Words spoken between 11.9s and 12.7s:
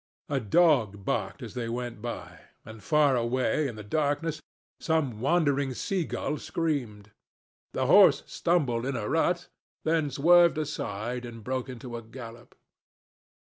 a gallop.